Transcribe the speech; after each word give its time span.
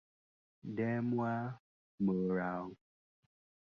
Đêm 0.63 1.15
qua 1.15 1.53
mưa 1.99 2.33
rào 2.35 2.71